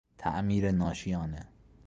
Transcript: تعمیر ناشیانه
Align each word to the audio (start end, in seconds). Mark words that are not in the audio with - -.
تعمیر 0.17 0.71
ناشیانه 0.71 1.45